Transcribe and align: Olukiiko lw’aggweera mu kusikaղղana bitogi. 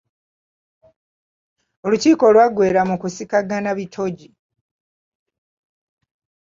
Olukiiko 1.85 2.25
lw’aggweera 2.33 2.81
mu 2.89 2.95
kusikaղղana 3.01 3.71
bitogi. 3.77 4.29